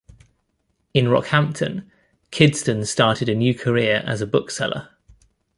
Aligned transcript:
In 0.95 1.05
Rockhampton, 1.05 1.87
Kidston 2.31 2.87
started 2.87 3.29
a 3.29 3.35
new 3.35 3.53
career 3.53 4.01
as 4.03 4.19
a 4.19 4.25
bookseller. 4.25 4.89